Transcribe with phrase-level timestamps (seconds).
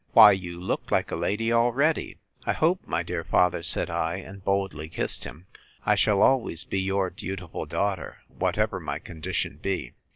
[0.13, 2.17] Why you look like a lady already!
[2.43, 5.45] I hope, my dear father, said I, and boldly kissed him,
[5.85, 9.93] I shall always be your dutiful daughter, whatever my condition be.